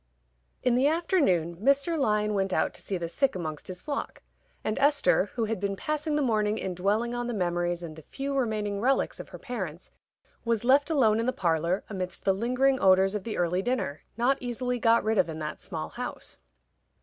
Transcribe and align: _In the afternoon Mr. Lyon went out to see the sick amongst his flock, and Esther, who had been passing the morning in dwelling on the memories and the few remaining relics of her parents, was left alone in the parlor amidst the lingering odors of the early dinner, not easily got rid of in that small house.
_In 0.63 0.73
the 0.73 0.87
afternoon 0.87 1.57
Mr. 1.57 1.95
Lyon 1.95 2.33
went 2.33 2.51
out 2.53 2.73
to 2.73 2.81
see 2.81 2.97
the 2.97 3.07
sick 3.07 3.35
amongst 3.35 3.67
his 3.67 3.83
flock, 3.83 4.23
and 4.63 4.79
Esther, 4.79 5.25
who 5.35 5.45
had 5.45 5.59
been 5.59 5.75
passing 5.75 6.15
the 6.15 6.23
morning 6.23 6.57
in 6.57 6.73
dwelling 6.73 7.13
on 7.13 7.27
the 7.27 7.35
memories 7.35 7.83
and 7.83 7.95
the 7.95 8.01
few 8.01 8.35
remaining 8.35 8.81
relics 8.81 9.19
of 9.19 9.29
her 9.29 9.37
parents, 9.37 9.91
was 10.43 10.63
left 10.65 10.89
alone 10.89 11.19
in 11.19 11.27
the 11.27 11.31
parlor 11.31 11.83
amidst 11.87 12.25
the 12.25 12.33
lingering 12.33 12.79
odors 12.81 13.13
of 13.13 13.25
the 13.25 13.37
early 13.37 13.61
dinner, 13.61 14.01
not 14.17 14.39
easily 14.41 14.79
got 14.79 15.03
rid 15.03 15.19
of 15.19 15.29
in 15.29 15.37
that 15.37 15.61
small 15.61 15.89
house. 15.89 16.39